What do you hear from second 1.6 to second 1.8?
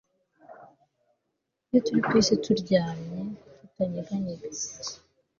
Iyo